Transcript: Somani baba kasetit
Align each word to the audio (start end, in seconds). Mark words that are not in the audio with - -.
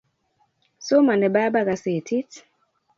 Somani 0.85 1.27
baba 1.35 1.61
kasetit 1.67 2.29